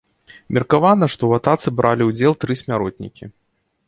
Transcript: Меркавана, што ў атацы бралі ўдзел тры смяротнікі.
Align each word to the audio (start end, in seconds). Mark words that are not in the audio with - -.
Меркавана, 0.57 1.09
што 1.15 1.23
ў 1.27 1.33
атацы 1.41 1.73
бралі 1.79 2.07
ўдзел 2.07 2.33
тры 2.45 2.57
смяротнікі. 2.63 3.29